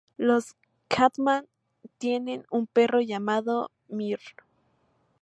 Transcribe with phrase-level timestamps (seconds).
[0.17, 0.55] Los
[0.89, 1.45] Goodman
[1.99, 4.17] tienen un perro llamado Mr.